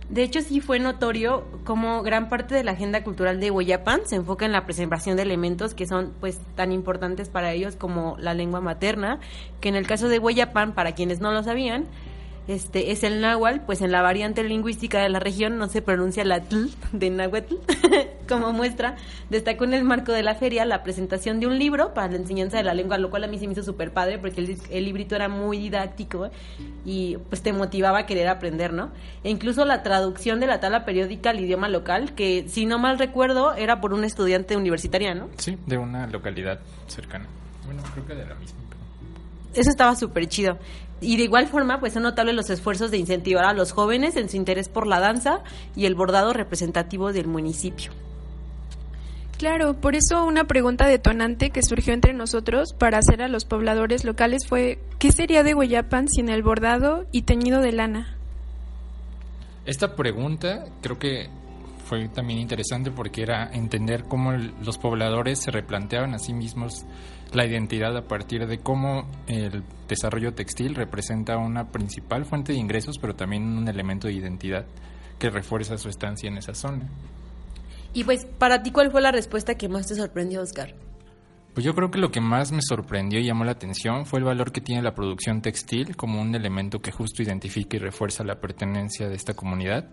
De 0.09 0.23
hecho, 0.23 0.41
sí 0.41 0.61
fue 0.61 0.79
notorio 0.79 1.45
como 1.65 2.05
gran 2.05 2.29
parte 2.29 2.55
de 2.55 2.63
la 2.63 2.73
agenda 2.73 3.03
cultural 3.03 3.41
de 3.41 3.51
Hueyapan 3.51 4.03
se 4.05 4.15
enfoca 4.15 4.47
en 4.47 4.53
la 4.53 4.65
preservación 4.65 5.17
de 5.17 5.25
elementos 5.25 5.75
que 5.75 5.85
son 5.85 6.13
pues 6.21 6.39
tan 6.55 6.71
importantes 6.71 7.29
para 7.29 7.53
ellos 7.53 7.75
como 7.75 8.17
la 8.21 8.35
lengua 8.35 8.61
materna, 8.61 9.19
que 9.61 9.69
en 9.69 9.75
el 9.75 9.85
caso 9.85 10.09
de 10.09 10.21
Hueyapan, 10.21 10.75
para 10.75 10.93
quienes 10.93 11.19
no 11.19 11.33
lo 11.33 11.43
sabían, 11.43 11.87
este 12.49 12.93
es 12.93 13.03
el 13.03 13.21
náhuatl, 13.21 13.61
pues 13.61 13.81
en 13.81 13.91
la 13.91 14.03
variante 14.03 14.45
lingüística 14.45 15.01
de 15.01 15.09
la 15.09 15.19
región 15.19 15.59
no 15.59 15.69
se 15.69 15.83
pronuncia 15.83 16.25
la 16.25 16.41
tl 16.41 16.69
de 16.93 17.11
náhuatl. 17.11 17.55
Como 18.29 18.53
muestra, 18.53 18.97
destacó 19.31 19.65
en 19.65 19.75
el 19.75 19.85
marco 19.85 20.13
de 20.13 20.23
la 20.23 20.35
feria 20.35 20.65
la 20.65 20.83
presentación 20.83 21.39
de 21.39 21.47
un 21.47 21.59
libro 21.59 21.95
para 21.95 22.11
la 22.11 22.17
enseñanza 22.17 22.57
de 22.57 22.65
la 22.65 22.75
lengua, 22.75 22.99
lo 22.99 23.09
cual 23.11 23.25
a 23.25 23.27
mí 23.29 23.39
se 23.39 23.47
me 23.47 23.53
hizo 23.53 23.63
súper 23.63 23.93
padre 23.93 24.19
porque 24.19 24.41
el, 24.41 24.59
el, 24.71 24.85
librito 24.85 25.15
era 25.15 25.29
muy 25.29 25.59
didáctico 25.59 26.31
y 26.85 27.17
pues 27.29 27.43
te 27.43 27.53
motivaba 27.53 28.01
a 28.01 28.07
querer 28.07 28.29
aprender, 28.29 28.73
¿no? 28.73 28.91
E 29.23 29.31
incluso 29.31 29.65
la 29.65 29.83
traducción 29.85 30.41
de 30.41 30.47
la 30.47 30.59
tabla 30.59 30.85
periódica 30.85 31.31
al 31.31 31.41
idioma 31.41 31.69
local, 31.69 32.15
que 32.15 32.49
si 32.49 32.67
no 32.67 32.79
mal 32.79 32.99
recuerdo 32.99 33.55
era 33.55 33.81
por 33.81 33.93
un 33.93 34.03
estudiante 34.03 34.57
universitaria, 34.57 35.15
¿no? 35.15 35.29
Sí, 35.37 35.57
de 35.67 35.79
una 35.79 36.07
localidad 36.09 36.59
cercana. 36.89 37.27
Bueno, 37.65 37.83
creo 37.93 38.07
que 38.07 38.15
de 38.15 38.27
la 38.27 38.35
misma. 38.35 38.67
Eso 39.57 39.71
estaba 39.71 39.97
súper 39.97 40.29
chido. 40.29 40.59
Y 41.01 41.17
de 41.17 41.25
igual 41.25 41.47
forma, 41.47 41.81
pues 41.81 41.93
son 41.93 42.05
notables 42.05 42.35
los 42.35 42.51
esfuerzos 42.51 42.91
de 42.91 42.99
incentivar 42.99 43.45
a 43.45 43.53
los 43.53 43.73
jóvenes 43.73 44.17
en 44.17 44.29
su 44.29 44.37
interés 44.37 44.69
por 44.69 44.87
la 44.87 45.01
danza 45.01 45.41
y 45.75 45.87
el 45.87 45.95
bordado 45.95 46.33
representativo 46.33 47.13
del 47.13 47.27
municipio. 47.27 47.93
Claro, 49.39 49.75
por 49.75 49.95
eso 49.95 50.25
una 50.25 50.45
pregunta 50.45 50.87
detonante 50.87 51.51
que 51.51 51.63
surgió 51.63 51.93
entre 51.93 52.15
nosotros 52.15 52.73
para 52.73 52.99
hacer 52.99 53.21
a 53.21 53.29
los 53.29 53.45
pobladores 53.45 54.05
locales 54.05 54.47
fue 54.49 54.79
¿qué 54.99 55.13
sería 55.13 55.43
de 55.43 55.55
Hueyapan 55.55 56.09
sin 56.09 56.31
el 56.31 56.43
bordado 56.43 57.05
y 57.13 57.23
teñido 57.23 57.61
de 57.61 57.73
lana? 57.73 58.17
Esta 59.67 59.95
pregunta 59.95 60.65
creo 60.81 60.99
que 60.99 61.29
fue 61.85 62.09
también 62.09 62.41
interesante 62.41 62.91
porque 62.91 63.23
era 63.23 63.51
entender 63.53 64.05
cómo 64.05 64.33
los 64.33 64.79
pobladores 64.79 65.41
se 65.41 65.51
replanteaban 65.51 66.15
a 66.15 66.19
sí 66.19 66.33
mismos 66.33 66.87
la 67.33 67.47
identidad 67.47 67.97
a 67.97 68.03
partir 68.03 68.47
de 68.47 68.59
cómo 68.59 69.09
el 69.27 69.63
desarrollo 69.89 70.35
textil 70.35 70.75
representa 70.75 71.37
una 71.39 71.71
principal 71.71 72.25
fuente 72.25 72.53
de 72.53 72.59
ingresos, 72.59 72.99
pero 72.99 73.15
también 73.15 73.43
un 73.43 73.69
elemento 73.69 74.09
de 74.09 74.15
identidad 74.15 74.67
que 75.19 75.31
refuerza 75.31 75.79
su 75.79 75.89
estancia 75.89 76.29
en 76.29 76.39
esa 76.39 76.55
zona. 76.55 76.89
Y 77.93 78.05
pues, 78.05 78.27
para 78.27 78.63
ti, 78.63 78.71
¿cuál 78.71 78.91
fue 78.91 79.01
la 79.01 79.13
respuesta 79.13 79.55
que 79.55 79.69
más 79.69 79.87
te 79.87 79.95
sorprendió, 79.95 80.43
Oscar? 80.43 80.75
Pues 81.55 81.65
yo 81.65 81.75
creo 81.75 81.91
que 81.91 81.99
lo 81.99 82.11
que 82.11 82.21
más 82.21 82.53
me 82.53 82.61
sorprendió 82.61 83.19
y 83.19 83.25
llamó 83.25 83.45
la 83.47 83.53
atención 83.53 84.05
fue 84.05 84.19
el 84.19 84.27
valor 84.27 84.53
que 84.53 84.61
tiene 84.61 84.83
la 84.83 84.95
producción 84.95 85.41
textil 85.41 85.97
como 85.97 86.21
un 86.21 86.35
elemento 86.35 86.83
que 86.83 86.93
justo 86.93 87.23
identifica 87.23 87.77
y 87.77 87.81
refuerza 87.81 88.25
la 88.25 88.41
pertenencia 88.41 89.09
de 89.09 89.15
esta 89.15 89.33
comunidad 89.33 89.89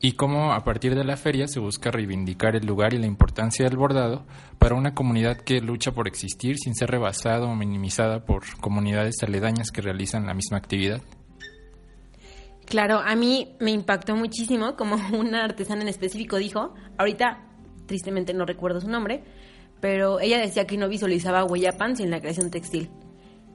y 0.00 0.12
cómo 0.12 0.52
a 0.52 0.64
partir 0.64 0.94
de 0.94 1.04
la 1.04 1.16
feria 1.16 1.48
se 1.48 1.60
busca 1.60 1.90
reivindicar 1.90 2.54
el 2.54 2.66
lugar 2.66 2.94
y 2.94 2.98
la 2.98 3.06
importancia 3.06 3.64
del 3.64 3.76
bordado 3.76 4.24
para 4.58 4.74
una 4.74 4.94
comunidad 4.94 5.38
que 5.38 5.60
lucha 5.60 5.92
por 5.92 6.06
existir 6.06 6.56
sin 6.58 6.74
ser 6.74 6.90
rebasada 6.90 7.46
o 7.46 7.54
minimizada 7.54 8.24
por 8.24 8.44
comunidades 8.60 9.16
aledañas 9.22 9.70
que 9.70 9.82
realizan 9.82 10.26
la 10.26 10.34
misma 10.34 10.58
actividad. 10.58 11.02
Claro, 12.64 12.98
a 12.98 13.16
mí 13.16 13.56
me 13.60 13.70
impactó 13.70 14.14
muchísimo, 14.14 14.76
como 14.76 14.96
una 15.18 15.44
artesana 15.44 15.82
en 15.82 15.88
específico 15.88 16.36
dijo, 16.36 16.74
ahorita 16.98 17.44
tristemente 17.86 18.34
no 18.34 18.44
recuerdo 18.44 18.80
su 18.80 18.88
nombre, 18.88 19.24
pero 19.80 20.20
ella 20.20 20.38
decía 20.38 20.66
que 20.66 20.76
no 20.76 20.88
visualizaba 20.88 21.44
Hueyapan 21.44 21.96
sin 21.96 22.10
la 22.10 22.20
creación 22.20 22.50
textil. 22.50 22.90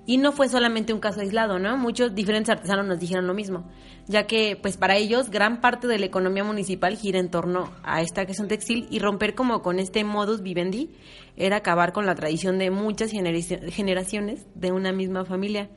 Y 0.05 0.17
no 0.17 0.33
fue 0.33 0.49
solamente 0.49 0.93
un 0.93 0.99
caso 0.99 1.21
aislado, 1.21 1.59
¿no? 1.59 1.77
Muchos 1.77 2.13
diferentes 2.13 2.49
artesanos 2.49 2.85
nos 2.85 2.99
dijeron 2.99 3.25
lo 3.25 3.33
mismo, 3.33 3.69
ya 4.07 4.27
que 4.27 4.57
pues 4.61 4.75
para 4.75 4.97
ellos 4.97 5.29
gran 5.29 5.61
parte 5.61 5.87
de 5.87 5.97
la 5.97 6.05
economía 6.05 6.43
municipal 6.43 6.97
gira 6.97 7.19
en 7.19 7.31
torno 7.31 7.71
a 7.83 8.01
esta 8.01 8.23
creación 8.23 8.49
textil 8.49 8.87
y 8.89 8.99
romper 8.99 9.33
como 9.33 9.61
con 9.61 9.79
este 9.79 10.03
modus 10.03 10.41
vivendi 10.41 10.89
era 11.35 11.57
acabar 11.57 11.93
con 11.93 12.05
la 12.05 12.15
tradición 12.15 12.57
de 12.59 12.69
muchas 12.71 13.11
generaci- 13.11 13.69
generaciones 13.71 14.45
de 14.55 14.71
una 14.71 14.91
misma 14.91 15.25
familia, 15.25 15.69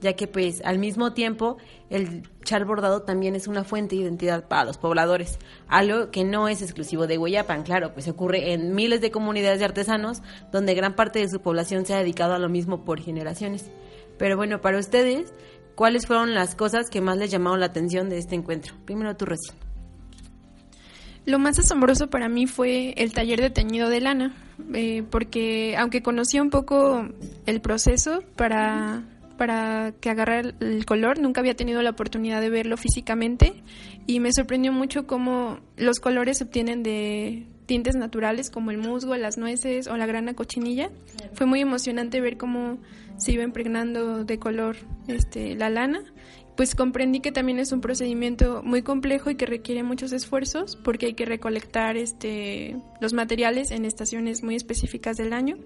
ya 0.00 0.14
que 0.14 0.26
pues 0.26 0.60
al 0.64 0.78
mismo 0.78 1.12
tiempo 1.12 1.56
el 1.90 2.22
chal 2.44 2.64
bordado 2.64 3.02
también 3.02 3.34
es 3.34 3.46
una 3.46 3.64
fuente 3.64 3.96
de 3.96 4.02
identidad 4.02 4.48
para 4.48 4.64
los 4.64 4.78
pobladores, 4.78 5.38
algo 5.68 6.10
que 6.10 6.24
no 6.24 6.48
es 6.48 6.62
exclusivo 6.62 7.06
de 7.06 7.18
Hueyapan, 7.18 7.62
claro, 7.62 7.92
pues 7.94 8.08
ocurre 8.08 8.52
en 8.52 8.74
miles 8.74 9.00
de 9.00 9.10
comunidades 9.10 9.60
de 9.60 9.64
artesanos 9.66 10.22
donde 10.52 10.74
gran 10.74 10.94
parte 10.94 11.20
de 11.20 11.28
su 11.28 11.40
población 11.40 11.86
se 11.86 11.94
ha 11.94 11.98
dedicado 11.98 12.34
a 12.34 12.38
lo 12.38 12.48
mismo 12.48 12.84
por 12.84 13.00
generaciones. 13.00 13.70
Pero 14.18 14.36
bueno, 14.36 14.60
para 14.60 14.78
ustedes, 14.78 15.32
¿cuáles 15.74 16.06
fueron 16.06 16.34
las 16.34 16.54
cosas 16.54 16.90
que 16.90 17.00
más 17.00 17.16
les 17.18 17.30
llamaron 17.30 17.60
la 17.60 17.66
atención 17.66 18.08
de 18.08 18.18
este 18.18 18.34
encuentro? 18.34 18.74
Primero 18.84 19.16
tú, 19.16 19.26
Rosy. 19.26 19.50
Lo 21.26 21.38
más 21.38 21.58
asombroso 21.58 22.10
para 22.10 22.28
mí 22.28 22.46
fue 22.46 22.92
el 22.98 23.12
taller 23.12 23.40
de 23.40 23.50
teñido 23.50 23.88
de 23.88 24.00
lana, 24.00 24.34
eh, 24.74 25.02
porque 25.10 25.74
aunque 25.78 26.02
conocía 26.02 26.42
un 26.42 26.50
poco 26.50 27.08
el 27.46 27.60
proceso 27.62 28.22
para, 28.36 29.02
para 29.38 29.92
que 30.00 30.10
agarrar 30.10 30.54
el 30.60 30.84
color, 30.84 31.18
nunca 31.18 31.40
había 31.40 31.56
tenido 31.56 31.80
la 31.80 31.90
oportunidad 31.90 32.42
de 32.42 32.50
verlo 32.50 32.76
físicamente 32.76 33.54
y 34.06 34.20
me 34.20 34.32
sorprendió 34.32 34.70
mucho 34.72 35.06
cómo 35.06 35.60
los 35.78 35.98
colores 35.98 36.38
se 36.38 36.44
obtienen 36.44 36.82
de 36.82 37.46
tintes 37.64 37.96
naturales 37.96 38.50
como 38.50 38.70
el 38.70 38.76
musgo, 38.76 39.16
las 39.16 39.38
nueces 39.38 39.86
o 39.86 39.96
la 39.96 40.04
grana 40.04 40.34
cochinilla. 40.34 40.90
Fue 41.32 41.46
muy 41.46 41.60
emocionante 41.60 42.20
ver 42.20 42.36
cómo 42.36 42.78
se 43.16 43.32
iba 43.32 43.42
impregnando 43.42 44.24
de 44.24 44.38
color 44.38 44.76
este, 45.08 45.54
la 45.54 45.70
lana 45.70 46.02
pues 46.56 46.74
comprendí 46.74 47.20
que 47.20 47.32
también 47.32 47.58
es 47.58 47.72
un 47.72 47.80
procedimiento 47.80 48.62
muy 48.62 48.82
complejo 48.82 49.30
y 49.30 49.34
que 49.34 49.46
requiere 49.46 49.82
muchos 49.82 50.12
esfuerzos 50.12 50.76
porque 50.76 51.06
hay 51.06 51.14
que 51.14 51.24
recolectar 51.24 51.96
este, 51.96 52.76
los 53.00 53.12
materiales 53.12 53.70
en 53.70 53.84
estaciones 53.84 54.42
muy 54.42 54.54
específicas 54.54 55.16
del 55.16 55.32
año. 55.32 55.56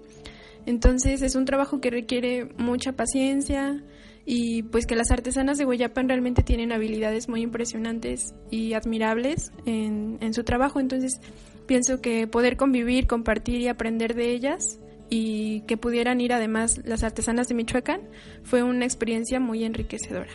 Entonces 0.65 1.21
es 1.21 1.35
un 1.35 1.45
trabajo 1.45 1.79
que 1.79 1.89
requiere 1.89 2.49
mucha 2.57 2.93
paciencia 2.93 3.83
y 4.25 4.63
pues 4.63 4.85
que 4.85 4.95
las 4.95 5.11
artesanas 5.11 5.57
de 5.57 5.65
Guayapan 5.65 6.09
realmente 6.09 6.43
tienen 6.43 6.71
habilidades 6.71 7.29
muy 7.29 7.41
impresionantes 7.41 8.33
y 8.51 8.73
admirables 8.73 9.51
en 9.65 10.33
su 10.33 10.43
trabajo. 10.43 10.79
Entonces 10.79 11.21
pienso 11.65 12.01
que 12.01 12.27
poder 12.27 12.57
convivir, 12.57 13.07
compartir 13.07 13.61
y 13.61 13.67
aprender 13.67 14.15
de 14.15 14.31
ellas 14.31 14.79
y 15.09 15.61
que 15.61 15.77
pudieran 15.77 16.21
ir 16.21 16.33
además 16.33 16.81
las 16.83 17.03
artesanas 17.03 17.47
de 17.47 17.55
Michoacán 17.55 18.01
fue 18.43 18.63
una 18.63 18.85
experiencia 18.85 19.39
muy 19.39 19.63
enriquecedora. 19.63 20.29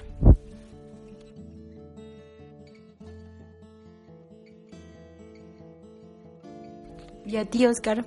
Y 7.26 7.36
a 7.36 7.44
ti, 7.44 7.66
Oscar. 7.66 8.04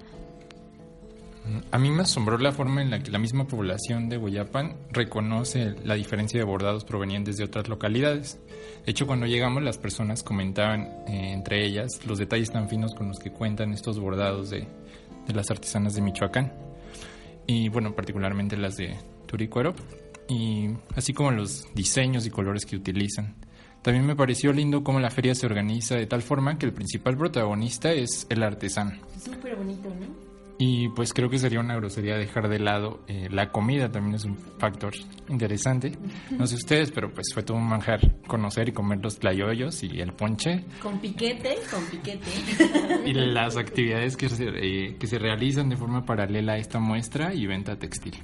A 1.72 1.78
mí 1.78 1.90
me 1.92 2.02
asombró 2.02 2.38
la 2.38 2.52
forma 2.52 2.82
en 2.82 2.90
la 2.90 3.00
que 3.00 3.10
la 3.10 3.20
misma 3.20 3.48
población 3.48 4.10
de 4.10 4.18
Hueyapan 4.18 4.76
reconoce 4.92 5.76
la 5.86 5.96
diferencia 5.96 6.40
de 6.40 6.46
bordados 6.46 6.84
provenientes 6.84 7.38
de 7.38 7.46
otras 7.46 7.70
localidades. 7.70 8.40
De 8.86 8.92
hecho, 8.92 9.08
cuando 9.08 9.28
llegamos, 9.28 9.64
las 9.64 9.78
personas 9.78 10.24
comentaban 10.24 10.82
eh, 11.08 11.32
entre 11.32 11.66
ellas 11.66 12.06
los 12.06 12.18
detalles 12.18 12.52
tan 12.52 12.68
finos 12.68 12.94
con 12.94 13.08
los 13.08 13.20
que 13.20 13.32
cuentan 13.32 13.72
estos 13.72 13.98
bordados 14.00 14.50
de, 14.50 14.68
de 15.26 15.34
las 15.34 15.50
artesanas 15.50 15.94
de 15.94 16.02
Michoacán. 16.02 16.52
Y 17.46 17.70
bueno, 17.70 17.96
particularmente 17.96 18.58
las 18.58 18.76
de 18.76 18.98
Turicuero. 19.26 19.74
Y 20.28 20.70
así 20.96 21.14
como 21.14 21.32
los 21.32 21.64
diseños 21.74 22.26
y 22.26 22.30
colores 22.30 22.66
que 22.66 22.76
utilizan. 22.76 23.36
También 23.88 24.06
me 24.06 24.18
pareció 24.18 24.52
lindo 24.52 24.84
cómo 24.84 25.00
la 25.00 25.10
feria 25.10 25.34
se 25.34 25.46
organiza 25.46 25.96
de 25.96 26.06
tal 26.08 26.22
forma 26.22 26.58
que 26.58 26.66
el 26.66 26.74
principal 26.74 27.16
protagonista 27.16 27.94
es 27.94 28.28
el 28.30 28.44
artesano. 28.44 28.92
Súper 29.18 29.56
bonito, 29.56 29.88
¿no? 29.88 30.08
Y 30.60 30.90
pues 30.90 31.14
creo 31.14 31.30
que 31.30 31.40
sería 31.40 31.62
una 31.62 31.78
grosería 31.78 32.18
dejar 32.18 32.50
de 32.50 32.60
lado 32.60 33.00
eh, 33.08 33.30
la 33.32 33.50
comida, 33.50 33.90
también 33.90 34.16
es 34.16 34.26
un 34.26 34.36
factor 34.36 34.92
interesante. 35.30 35.94
No 36.32 36.46
sé 36.48 36.56
ustedes, 36.56 36.92
pero 36.92 37.14
pues 37.14 37.28
fue 37.34 37.44
todo 37.44 37.56
un 37.56 37.64
manjar 37.64 38.02
conocer 38.28 38.68
y 38.68 38.74
comer 38.74 39.00
los 39.02 39.16
playoyos 39.16 39.82
y 39.82 40.02
el 40.02 40.12
ponche 40.12 40.66
Con 40.82 41.00
piquete, 41.00 41.56
con 41.72 41.86
piquete. 41.86 42.30
y 43.06 43.14
las 43.14 43.56
actividades 43.56 44.18
que 44.18 44.28
se, 44.28 44.50
eh, 44.50 44.98
que 45.00 45.08
se 45.08 45.18
realizan 45.18 45.70
de 45.70 45.78
forma 45.78 46.06
paralela 46.06 46.56
a 46.56 46.58
esta 46.58 46.80
muestra 46.82 47.34
y 47.34 47.48
venta 47.48 47.80
textil. 47.80 48.16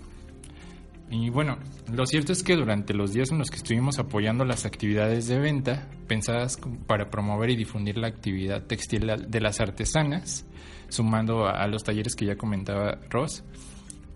Y 1.14 1.30
bueno, 1.30 1.60
lo 1.92 2.08
cierto 2.08 2.34
es 2.34 2.42
que 2.42 2.56
durante 2.56 2.96
los 2.96 3.14
días 3.14 3.30
en 3.30 3.38
los 3.38 3.52
que 3.52 3.58
estuvimos 3.58 4.00
apoyando 4.00 4.46
las 4.46 4.66
actividades 4.66 5.28
de 5.28 5.38
venta, 5.38 5.88
pensadas 6.08 6.58
para 6.88 7.12
promover 7.12 7.52
y 7.52 7.56
difundir 7.56 8.00
la 8.00 8.08
actividad 8.08 8.64
textil 8.64 9.06
de 9.28 9.40
las 9.40 9.60
artesanas, 9.60 10.48
sumando 10.90 11.46
a, 11.46 11.68
los 11.68 11.84
talleres 11.84 12.16
que 12.16 12.26
ya 12.26 12.36
comentaba 12.36 12.98
Ross, 13.12 13.44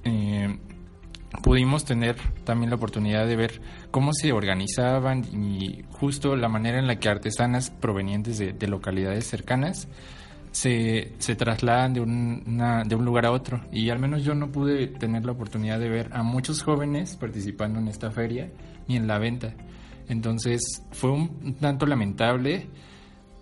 eh, 0.05 0.57
pudimos 1.43 1.85
tener 1.85 2.15
también 2.43 2.71
la 2.71 2.77
oportunidad 2.77 3.27
de 3.27 3.35
ver 3.35 3.61
cómo 3.91 4.11
se 4.11 4.31
organizaban 4.31 5.23
y 5.23 5.83
justo 5.91 6.35
la 6.35 6.49
manera 6.49 6.79
en 6.79 6.87
la 6.87 6.95
que 6.99 7.09
artesanas 7.09 7.69
provenientes 7.69 8.39
de 8.39 8.67
localidades 8.67 9.27
cercanas 9.27 9.87
se, 10.59 11.13
se 11.19 11.35
trasladan 11.35 11.93
de 11.93 12.01
un, 12.01 12.43
una- 12.47 12.83
de 12.83 12.95
un 12.95 13.05
lugar 13.05 13.25
a 13.25 13.31
otro. 13.31 13.61
Y 13.71 13.89
al 13.89 13.99
menos 13.99 14.23
yo 14.23 14.33
no 14.33 14.51
pude 14.51 14.87
tener 14.87 15.23
la 15.25 15.33
oportunidad 15.33 15.79
de 15.79 15.89
ver 15.89 16.09
a 16.13 16.23
muchos 16.23 16.63
jóvenes 16.63 17.15
participando 17.15 17.79
en 17.79 17.87
esta 17.87 18.09
feria 18.11 18.49
ni 18.87 18.95
en 18.95 19.05
la 19.07 19.19
venta. 19.19 19.53
Entonces 20.07 20.61
fue 20.91 21.11
un 21.11 21.55
tanto 21.59 21.85
lamentable 21.85 22.67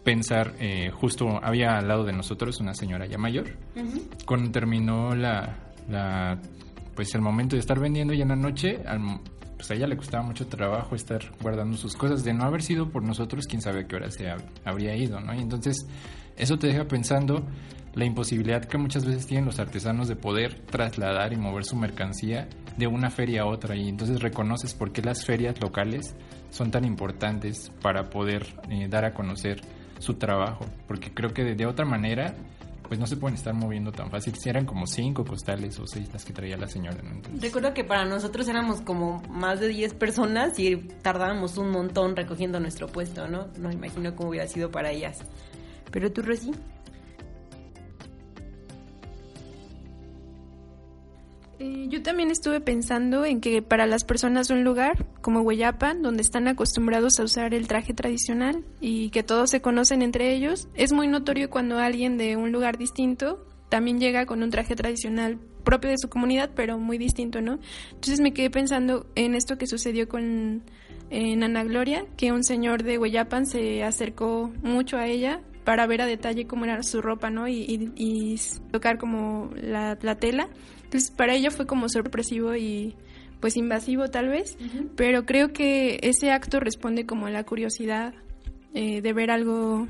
pensar, 0.04 0.54
eh, 0.60 0.92
justo 0.92 1.40
había 1.44 1.78
al 1.78 1.88
lado 1.88 2.04
de 2.04 2.14
nosotros 2.14 2.60
una 2.60 2.74
señora 2.74 3.06
ya 3.08 3.18
mayor, 3.18 3.46
cuando 4.26 4.52
terminó 4.52 5.16
la, 5.16 5.58
la, 5.90 6.40
pues 6.96 7.16
el 7.16 7.22
momento 7.22 7.56
de 7.56 7.62
estar 7.62 7.80
vendiendo 7.80 8.14
y 8.14 8.22
en 8.22 8.28
la 8.30 8.36
noche, 8.36 8.82
al- 8.86 9.20
pues 9.58 9.72
a 9.72 9.74
ella 9.76 9.88
le 9.88 9.96
costaba 9.98 10.24
mucho 10.24 10.48
trabajo 10.48 10.96
estar 10.96 11.22
guardando 11.42 11.78
sus 11.78 11.96
cosas, 11.96 12.24
de 12.24 12.34
no 12.34 12.44
haber 12.44 12.62
sido 12.62 12.90
por 12.90 13.04
nosotros, 13.04 13.46
quién 13.48 13.62
sabe 13.62 13.82
a 13.82 13.88
qué 13.88 13.96
hora 13.96 14.12
se 14.12 14.26
hab- 14.26 14.44
habría 14.66 14.96
ido, 14.96 15.20
¿no? 15.22 15.34
Y 15.34 15.40
entonces 15.40 15.88
eso 16.38 16.58
te 16.58 16.68
deja 16.68 16.88
pensando 16.88 17.46
la 17.94 18.06
imposibilidad 18.06 18.66
que 18.66 18.78
muchas 18.78 19.06
veces 19.06 19.26
tienen 19.26 19.46
los 19.46 19.60
artesanos 19.60 20.08
de 20.08 20.16
poder 20.16 20.60
trasladar 20.66 21.32
y 21.32 21.38
mover 21.38 21.64
su 21.64 21.78
mercancía 21.78 22.48
de 22.78 22.88
una 22.88 23.10
feria 23.10 23.44
a 23.44 23.46
otra 23.46 23.76
y 23.76 23.88
entonces 23.88 24.22
reconoces 24.22 24.74
por 24.74 24.92
qué 24.92 25.02
las 25.02 25.26
ferias 25.26 25.60
locales 25.62 26.14
son 26.50 26.72
tan 26.72 26.84
importantes 26.84 27.72
para 27.82 28.10
poder 28.10 28.46
eh, 28.70 28.88
dar 28.90 29.06
a 29.06 29.14
conocer 29.14 29.62
su 30.00 30.16
trabajo, 30.16 30.66
porque 30.88 31.14
creo 31.14 31.34
que 31.34 31.44
de, 31.44 31.66
otra 31.66 31.86
manera 31.86 32.36
pues 32.88 33.00
no 33.00 33.08
se 33.08 33.18
pueden 33.18 33.36
estar 33.36 33.54
moviendo 33.54 33.92
tan 33.92 34.12
fácil. 34.12 34.36
Si 34.36 34.48
eran 34.48 34.66
como 34.66 34.86
cinco 34.86 35.26
costales 35.26 35.80
o 35.80 35.88
seis 35.88 36.08
las 36.14 36.24
que 36.24 36.34
traía 36.34 36.56
la 36.56 36.68
señora, 36.68 37.02
¿no? 37.02 37.12
Entonces, 37.12 37.42
Recuerdo 37.42 37.74
que 37.74 37.84
para 37.84 38.06
nosotros 38.06 38.48
éramos 38.48 38.82
como 38.82 39.24
más 39.28 39.60
de 39.60 39.70
10 39.70 39.96
personas 39.96 40.60
y 40.60 40.76
tardábamos 41.02 41.58
un 41.58 41.72
montón 41.72 42.16
recogiendo 42.16 42.60
nuestro 42.60 42.88
puesto, 42.88 43.28
¿no? 43.28 43.48
No 43.58 43.72
imagino 43.72 44.16
cómo 44.16 44.30
hubiera 44.30 44.48
sido 44.48 44.70
para 44.70 44.92
ellas. 44.92 45.18
Pero 45.96 46.12
tú, 46.12 46.24
Rosy. 46.24 46.52
Eh, 51.58 51.86
yo 51.88 52.04
también 52.04 52.32
estuve 52.32 52.60
pensando 52.60 53.24
en 53.24 53.40
que 53.40 53.62
para 53.62 53.86
las 53.86 54.04
personas 54.04 54.50
de 54.50 54.56
un 54.56 54.66
lugar 54.66 55.06
como 55.22 55.40
Hueyapan, 55.40 56.02
donde 56.02 56.22
están 56.22 56.50
acostumbrados 56.50 57.18
a 57.22 57.24
usar 57.24 57.54
el 57.54 57.70
traje 57.70 57.94
tradicional 57.94 58.66
y 58.82 59.10
que 59.12 59.24
todos 59.24 59.50
se 59.50 59.62
conocen 59.62 60.02
entre 60.02 60.34
ellos, 60.34 60.68
es 60.74 60.92
muy 60.92 61.08
notorio 61.08 61.50
cuando 61.50 61.80
alguien 61.80 62.18
de 62.18 62.36
un 62.36 62.52
lugar 62.52 62.78
distinto 62.78 63.48
también 63.70 63.98
llega 63.98 64.26
con 64.26 64.44
un 64.44 64.50
traje 64.50 64.76
tradicional 64.76 65.40
propio 65.64 65.92
de 65.92 65.98
su 65.98 66.10
comunidad, 66.10 66.52
pero 66.58 66.78
muy 66.78 66.98
distinto, 66.98 67.40
¿no? 67.40 67.60
Entonces 67.92 68.20
me 68.20 68.34
quedé 68.34 68.50
pensando 68.50 69.08
en 69.16 69.34
esto 69.34 69.58
que 69.58 69.66
sucedió 69.66 70.10
con 70.10 70.62
Ana 71.10 71.64
Gloria, 71.64 72.06
que 72.18 72.34
un 72.34 72.44
señor 72.44 72.84
de 72.84 72.98
Hueyapan 72.98 73.46
se 73.46 73.82
acercó 73.82 74.52
mucho 74.62 74.98
a 74.98 75.08
ella 75.08 75.40
para 75.66 75.86
ver 75.88 76.02
a 76.02 76.06
detalle 76.06 76.48
cómo 76.48 76.64
era 76.66 76.82
su 76.84 77.02
ropa, 77.02 77.30
¿no? 77.30 77.48
Y, 77.50 77.56
y- 77.64 77.92
y 77.96 78.40
tocar 78.72 78.98
como 78.98 79.50
la, 79.62 79.98
la 80.02 80.16
tela. 80.16 80.48
Entonces 80.84 81.12
para 81.12 81.34
ella 81.36 81.52
fue 81.52 81.66
como 81.66 81.90
sorpresivo 81.90 82.56
y 82.56 82.96
pues 83.42 83.58
invasivo 83.58 84.08
tal 84.10 84.30
vez, 84.30 84.58
pero 84.96 85.26
creo 85.26 85.52
que 85.52 86.00
ese 86.04 86.32
acto 86.32 86.60
responde 86.60 87.06
como 87.06 87.26
a 87.28 87.32
la 87.32 87.44
curiosidad 87.44 88.14
eh, 88.74 89.02
de 89.02 89.14
ver 89.14 89.30
algo 89.30 89.86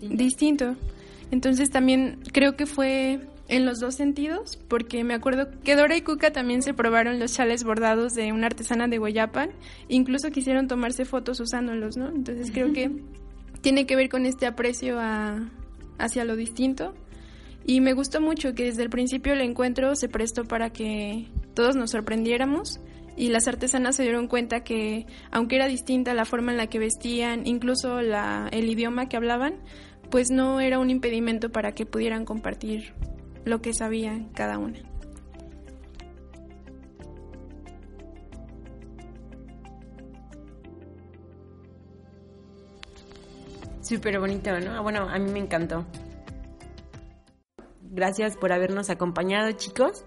distinto. 0.00 0.76
Entonces 1.30 1.70
también 1.70 2.20
creo 2.32 2.56
que 2.56 2.66
fue 2.66 3.20
en 3.48 3.64
los 3.66 3.78
dos 3.80 3.94
sentidos, 3.94 4.58
porque 4.68 5.04
me 5.04 5.14
acuerdo 5.14 5.48
que 5.64 5.76
Dora 5.76 5.96
y 5.96 6.02
Cuca 6.02 6.32
también 6.32 6.62
se 6.62 6.74
probaron 6.74 7.18
los 7.18 7.32
chales 7.34 7.62
bordados 7.64 8.12
de 8.14 8.32
una 8.32 8.46
artesana 8.46 8.88
de 8.88 8.98
Guayapan, 8.98 9.50
incluso 9.88 10.30
quisieron 10.30 10.66
tomarse 10.66 11.04
fotos 11.04 11.38
usándolos, 11.40 11.96
¿no? 11.96 12.08
Entonces 12.08 12.50
creo 12.52 12.72
que 12.72 12.90
tiene 13.66 13.84
que 13.84 13.96
ver 13.96 14.08
con 14.08 14.26
este 14.26 14.46
aprecio 14.46 15.00
hacia 15.98 16.24
lo 16.24 16.36
distinto. 16.36 16.94
Y 17.64 17.80
me 17.80 17.94
gustó 17.94 18.20
mucho 18.20 18.54
que 18.54 18.62
desde 18.62 18.84
el 18.84 18.90
principio 18.90 19.32
el 19.32 19.40
encuentro 19.40 19.96
se 19.96 20.08
prestó 20.08 20.44
para 20.44 20.70
que 20.70 21.26
todos 21.52 21.74
nos 21.74 21.90
sorprendiéramos 21.90 22.78
y 23.16 23.30
las 23.30 23.48
artesanas 23.48 23.96
se 23.96 24.04
dieron 24.04 24.28
cuenta 24.28 24.62
que 24.62 25.06
aunque 25.32 25.56
era 25.56 25.66
distinta 25.66 26.14
la 26.14 26.24
forma 26.24 26.52
en 26.52 26.58
la 26.58 26.68
que 26.68 26.78
vestían, 26.78 27.44
incluso 27.44 27.98
el 27.98 28.70
idioma 28.70 29.08
que 29.08 29.16
hablaban, 29.16 29.54
pues 30.12 30.30
no 30.30 30.60
era 30.60 30.78
un 30.78 30.88
impedimento 30.88 31.50
para 31.50 31.72
que 31.72 31.86
pudieran 31.86 32.24
compartir 32.24 32.94
lo 33.44 33.62
que 33.62 33.74
sabía 33.74 34.28
cada 34.36 34.58
una. 34.58 34.78
Súper 43.86 44.18
bonito, 44.18 44.50
¿no? 44.58 44.82
Bueno, 44.82 45.08
a 45.08 45.16
mí 45.18 45.30
me 45.30 45.38
encantó. 45.38 45.86
Gracias 47.82 48.36
por 48.36 48.52
habernos 48.52 48.90
acompañado, 48.90 49.52
chicos. 49.52 50.04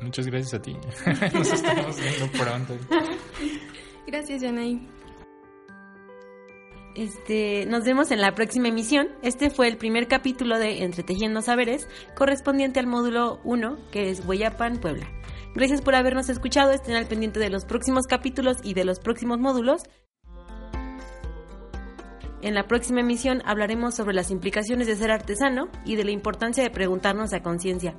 Muchas 0.00 0.26
gracias 0.26 0.54
a 0.54 0.62
ti. 0.62 0.72
Nos 1.34 1.52
estamos 1.52 2.00
viendo 2.00 2.26
pronto. 2.32 2.74
Gracias, 4.06 4.42
Yanay. 4.42 4.86
Este, 6.94 7.66
nos 7.66 7.84
vemos 7.84 8.10
en 8.10 8.20
la 8.20 8.34
próxima 8.34 8.68
emisión. 8.68 9.08
Este 9.22 9.50
fue 9.50 9.66
el 9.66 9.76
primer 9.76 10.06
capítulo 10.06 10.58
de 10.58 10.84
Entretejiendo 10.84 11.42
Saberes, 11.42 11.88
correspondiente 12.14 12.78
al 12.78 12.86
módulo 12.86 13.40
1, 13.44 13.78
que 13.90 14.10
es 14.10 14.24
Hueyapan, 14.24 14.78
Puebla. 14.78 15.10
Gracias 15.54 15.82
por 15.82 15.94
habernos 15.94 16.28
escuchado. 16.28 16.70
Estén 16.70 16.94
al 16.94 17.06
pendiente 17.06 17.40
de 17.40 17.50
los 17.50 17.64
próximos 17.64 18.06
capítulos 18.06 18.58
y 18.62 18.74
de 18.74 18.84
los 18.84 19.00
próximos 19.00 19.40
módulos. 19.40 19.82
En 22.44 22.52
la 22.52 22.66
próxima 22.66 23.00
emisión 23.00 23.40
hablaremos 23.46 23.94
sobre 23.94 24.14
las 24.14 24.30
implicaciones 24.30 24.86
de 24.86 24.96
ser 24.96 25.10
artesano 25.10 25.70
y 25.86 25.96
de 25.96 26.04
la 26.04 26.10
importancia 26.10 26.62
de 26.62 26.68
preguntarnos 26.68 27.32
a 27.32 27.42
conciencia, 27.42 27.94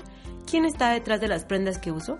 ¿quién 0.46 0.66
está 0.66 0.92
detrás 0.92 1.20
de 1.20 1.28
las 1.28 1.46
prendas 1.46 1.80
que 1.80 1.92
uso? 1.92 2.20